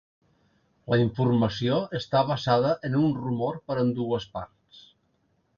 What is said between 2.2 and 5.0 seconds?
basada en un rumor per ambdues parts.